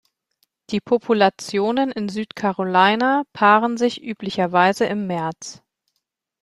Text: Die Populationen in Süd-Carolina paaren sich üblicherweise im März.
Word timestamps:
Die 0.71 0.79
Populationen 0.81 1.91
in 1.91 2.09
Süd-Carolina 2.09 3.23
paaren 3.33 3.77
sich 3.77 4.01
üblicherweise 4.01 4.85
im 4.85 5.05
März. 5.05 5.61